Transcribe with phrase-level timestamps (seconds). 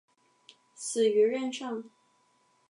[0.73, 1.83] 死于任上。